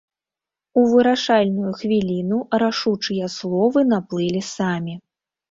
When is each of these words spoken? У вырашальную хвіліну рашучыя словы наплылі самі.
У 0.83 0.85
вырашальную 0.93 1.73
хвіліну 1.81 2.39
рашучыя 2.65 3.29
словы 3.37 3.79
наплылі 3.93 4.41
самі. 4.57 4.99